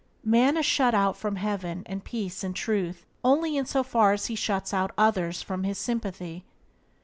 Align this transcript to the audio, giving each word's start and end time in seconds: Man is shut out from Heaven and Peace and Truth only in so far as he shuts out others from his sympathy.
Man 0.25 0.57
is 0.57 0.65
shut 0.65 0.95
out 0.95 1.15
from 1.15 1.35
Heaven 1.35 1.83
and 1.85 2.03
Peace 2.03 2.43
and 2.43 2.55
Truth 2.55 3.05
only 3.23 3.55
in 3.55 3.67
so 3.67 3.83
far 3.83 4.13
as 4.13 4.25
he 4.25 4.35
shuts 4.35 4.73
out 4.73 4.89
others 4.97 5.43
from 5.43 5.63
his 5.63 5.77
sympathy. 5.77 6.43